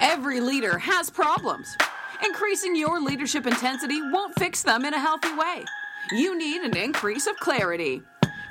[0.00, 1.76] Every leader has problems.
[2.24, 5.64] Increasing your leadership intensity won't fix them in a healthy way.
[6.12, 8.02] You need an increase of clarity.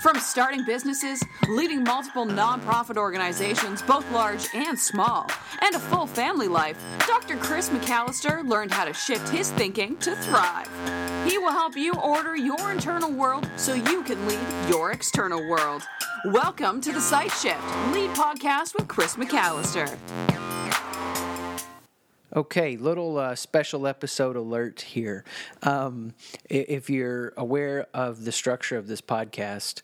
[0.01, 6.47] From starting businesses, leading multiple nonprofit organizations, both large and small, and a full family
[6.47, 7.37] life, Dr.
[7.37, 10.69] Chris McAlister learned how to shift his thinking to thrive.
[11.25, 15.81] He will help you order your internal world so you can lead your external world.
[16.25, 19.97] Welcome to the Sight Shift Lead Podcast with Chris McAlister.
[22.35, 25.23] Okay, little uh, special episode alert here.
[25.63, 26.13] Um,
[26.49, 29.81] if you're aware of the structure of this podcast,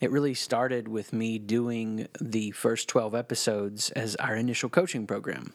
[0.00, 5.54] it really started with me doing the first 12 episodes as our initial coaching program.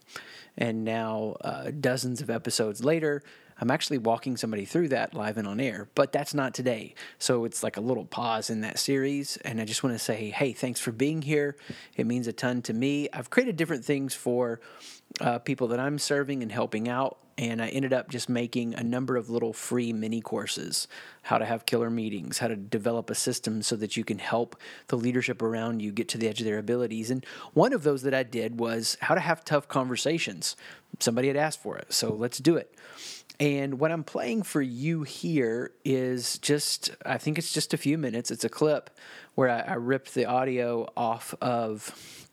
[0.57, 3.21] And now, uh, dozens of episodes later,
[3.59, 6.95] I'm actually walking somebody through that live and on air, but that's not today.
[7.17, 9.37] So it's like a little pause in that series.
[9.37, 11.57] And I just want to say, hey, thanks for being here.
[11.95, 13.09] It means a ton to me.
[13.11, 14.61] I've created different things for
[15.19, 17.17] uh, people that I'm serving and helping out.
[17.37, 20.89] And I ended up just making a number of little free mini courses
[21.21, 24.57] how to have killer meetings, how to develop a system so that you can help
[24.87, 27.09] the leadership around you get to the edge of their abilities.
[27.09, 30.57] And one of those that I did was how to have tough conversations.
[30.99, 32.75] Somebody had asked for it, so let's do it.
[33.39, 37.97] And what I'm playing for you here is just, I think it's just a few
[37.97, 38.31] minutes.
[38.31, 38.89] It's a clip
[39.35, 42.27] where I, I ripped the audio off of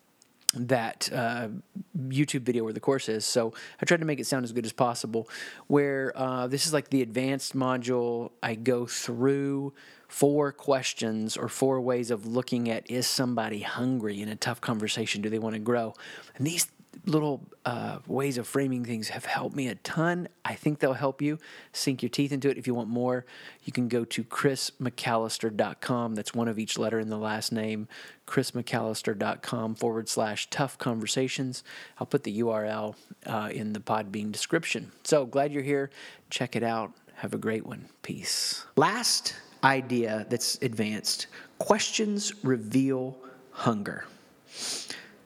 [0.55, 1.49] that uh,
[1.97, 3.25] YouTube video where the course is.
[3.25, 5.29] So I tried to make it sound as good as possible.
[5.69, 9.75] Where uh, this is like the advanced module, I go through
[10.09, 15.23] four questions or four ways of looking at is somebody hungry in a tough conversation?
[15.23, 15.95] Do they want to grow?
[16.37, 16.69] And these
[17.05, 20.29] little uh, ways of framing things have helped me a ton.
[20.45, 21.39] I think they'll help you
[21.73, 22.57] sink your teeth into it.
[22.57, 23.25] If you want more,
[23.65, 26.15] you can go to chrismcalister.com.
[26.15, 27.89] That's one of each letter in the last name,
[28.27, 31.63] chrismcalister.com forward slash tough conversations.
[31.99, 32.95] I'll put the URL
[33.27, 34.93] uh, in the Podbean description.
[35.05, 35.91] So glad you're here.
[36.31, 36.93] Check it out.
[37.17, 37.89] Have a great one.
[38.03, 38.65] Peace.
[38.77, 39.35] Last
[39.65, 41.27] idea that's advanced
[41.59, 43.17] questions reveal
[43.51, 44.05] hunger.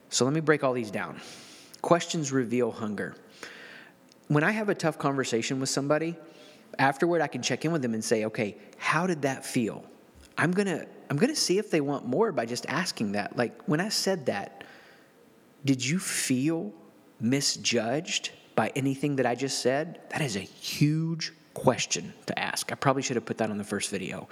[0.09, 1.21] So let me break all these down.
[1.83, 3.15] Questions reveal hunger.
[4.29, 6.17] When I have a tough conversation with somebody,
[6.79, 9.85] afterward I can check in with them and say, okay, how did that feel?
[10.39, 13.37] I'm gonna I'm gonna see if they want more by just asking that.
[13.37, 14.65] Like when I said that,
[15.65, 16.73] did you feel
[17.21, 20.01] misjudged by anything that I just said?
[20.11, 22.71] That is a huge question to ask.
[22.73, 24.29] I probably should have put that on the first video.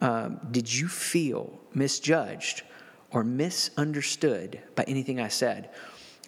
[0.00, 2.62] Um, did you feel misjudged
[3.10, 5.70] or misunderstood by anything I said?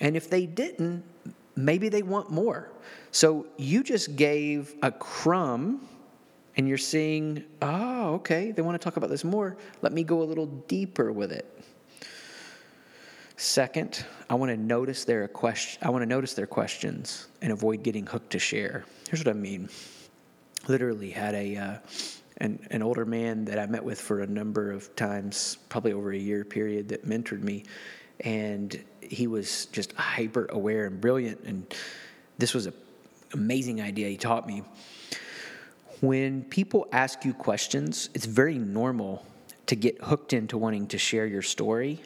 [0.00, 1.04] And if they didn't,
[1.54, 2.70] maybe they want more.
[3.10, 5.88] So you just gave a crumb
[6.56, 9.56] and you're seeing, oh, okay, they want to talk about this more.
[9.82, 11.46] Let me go a little deeper with it.
[13.36, 15.82] Second, I want to notice their question.
[15.86, 18.86] I want to notice their questions and avoid getting hooked to share.
[19.10, 19.68] Here's what I mean.
[20.68, 21.76] Literally had a uh,
[22.38, 26.12] an, an older man that I met with for a number of times, probably over
[26.12, 27.64] a year period, that mentored me,
[28.20, 31.40] and he was just hyper aware and brilliant.
[31.44, 31.72] And
[32.38, 32.74] this was an
[33.32, 34.62] amazing idea he taught me.
[36.00, 39.24] When people ask you questions, it's very normal
[39.66, 42.00] to get hooked into wanting to share your story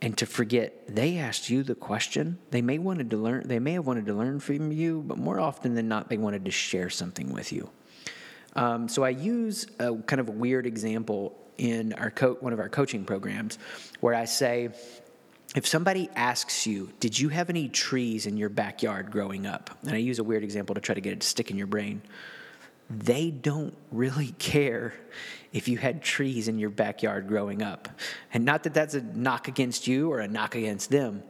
[0.00, 2.38] and to forget they asked you the question.
[2.50, 5.40] They may wanted to learn they may have wanted to learn from you, but more
[5.40, 7.68] often than not they wanted to share something with you.
[8.54, 12.60] Um, so I use a kind of a weird example in our co- one of
[12.60, 13.58] our coaching programs
[14.00, 14.70] where I say,
[15.56, 19.70] if somebody asks you, Did you have any trees in your backyard growing up?
[19.82, 21.66] And I use a weird example to try to get it to stick in your
[21.66, 22.02] brain.
[22.90, 24.94] They don't really care
[25.52, 27.88] if you had trees in your backyard growing up.
[28.32, 31.22] And not that that's a knock against you or a knock against them.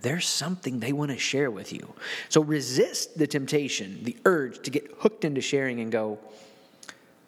[0.00, 1.94] There's something they want to share with you.
[2.28, 6.18] So resist the temptation, the urge to get hooked into sharing and go,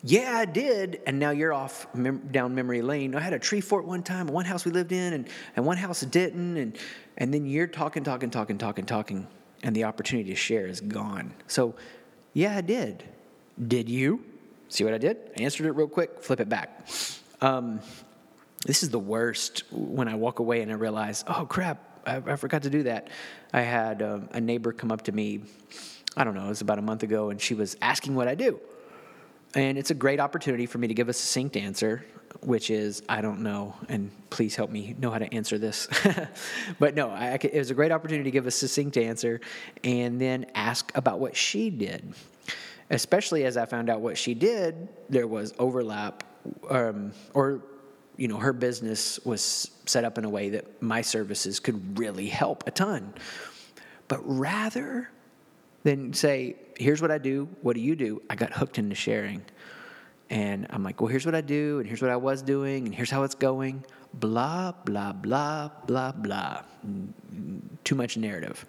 [0.02, 1.00] yeah, I did.
[1.06, 3.14] And now you're off mem- down memory lane.
[3.14, 5.76] I had a tree fort one time, one house we lived in, and, and one
[5.76, 6.56] house didn't.
[6.56, 6.78] And,
[7.16, 9.26] and then you're talking, talking, talking, talking, talking,
[9.62, 11.34] and the opportunity to share is gone.
[11.46, 11.74] So,
[12.34, 13.04] yeah, I did.
[13.66, 14.24] Did you?
[14.68, 15.16] See what I did?
[15.38, 16.86] I answered it real quick, flip it back.
[17.40, 17.80] Um,
[18.66, 22.36] this is the worst when I walk away and I realize, oh crap, I, I
[22.36, 23.08] forgot to do that.
[23.52, 25.42] I had um, a neighbor come up to me,
[26.16, 28.34] I don't know, it was about a month ago, and she was asking what I
[28.34, 28.60] do.
[29.54, 32.04] And it's a great opportunity for me to give a succinct answer,
[32.40, 35.88] which is I don't know, and please help me know how to answer this.
[36.78, 39.40] but no, I, it was a great opportunity to give a succinct answer
[39.82, 42.14] and then ask about what she did.
[42.90, 46.22] Especially as I found out what she did, there was overlap,
[46.70, 47.62] um, or
[48.16, 52.28] you know, her business was set up in a way that my services could really
[52.28, 53.12] help a ton.
[54.08, 55.10] But rather
[55.86, 58.20] than say, here's what I do, what do you do?
[58.28, 59.40] I got hooked into sharing.
[60.30, 62.92] And I'm like, well, here's what I do, and here's what I was doing, and
[62.92, 63.84] here's how it's going.
[64.12, 66.62] Blah, blah, blah, blah, blah.
[67.84, 68.66] Too much narrative.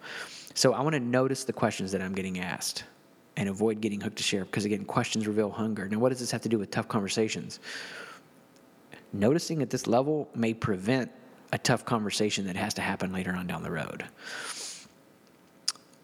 [0.54, 2.84] So I want to notice the questions that I'm getting asked
[3.36, 5.88] and avoid getting hooked to share because, again, questions reveal hunger.
[5.88, 7.58] Now, what does this have to do with tough conversations?
[9.12, 11.10] Noticing at this level may prevent
[11.52, 14.04] a tough conversation that has to happen later on down the road.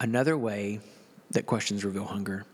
[0.00, 0.80] Another way
[1.34, 2.44] that questions reveal hunger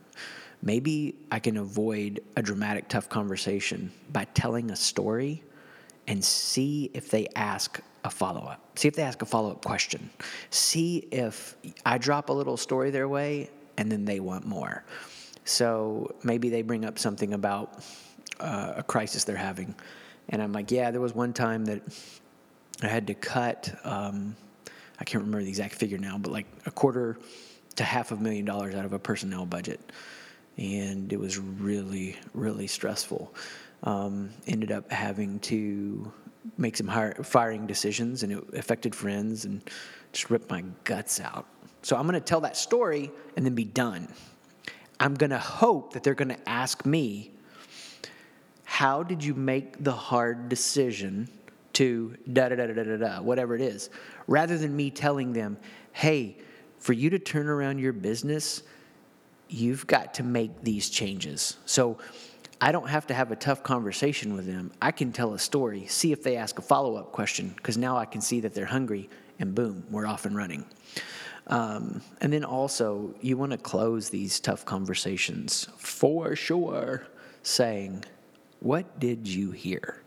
[0.63, 5.43] maybe I can avoid a dramatic, tough conversation by telling a story
[6.07, 8.79] and see if they ask a follow up.
[8.79, 10.11] See if they ask a follow up question.
[10.51, 14.85] See if I drop a little story their way and then they want more.
[15.45, 17.83] So maybe they bring up something about
[18.39, 19.75] uh, a crisis they're having.
[20.29, 21.83] And I'm like, yeah, there was one time that
[22.83, 24.37] I had to cut, um,
[24.99, 27.19] I can't remember the exact figure now, but like a quarter
[27.81, 29.81] to half a million dollars out of a personnel budget.
[30.59, 33.35] And it was really, really stressful.
[33.85, 36.13] Um, ended up having to
[36.59, 39.63] make some hire, firing decisions, and it affected friends and
[40.13, 41.47] just ripped my guts out.
[41.81, 44.09] So I'm going to tell that story and then be done.
[44.99, 47.31] I'm going to hope that they're going to ask me,
[48.65, 51.31] How did you make the hard decision
[51.73, 53.89] to da da da da da da, whatever it is,
[54.27, 55.57] rather than me telling them,
[55.93, 56.37] Hey,
[56.81, 58.63] for you to turn around your business,
[59.49, 61.57] you've got to make these changes.
[61.67, 61.99] So
[62.61, 64.73] I don't have to have a tough conversation with them.
[64.83, 67.97] I can tell a story, see if they ask a follow up question, because now
[67.97, 70.65] I can see that they're hungry, and boom, we're off and running.
[71.47, 77.07] Um, and then also, you want to close these tough conversations for sure,
[77.43, 78.05] saying,
[78.61, 80.03] What did you hear?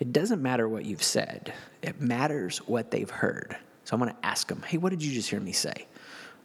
[0.00, 3.56] It doesn't matter what you've said, it matters what they've heard.
[3.86, 5.86] So I'm going to ask them, hey, what did you just hear me say?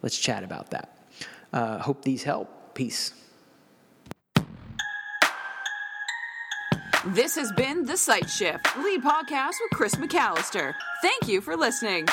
[0.04, 0.96] Let's chat about that.
[1.52, 2.76] Uh, hope these help.
[2.76, 3.14] Peace.
[7.08, 10.76] This has been The Sight Shift, lead podcast with Chris McAlister.
[11.02, 12.08] Thank you for listening.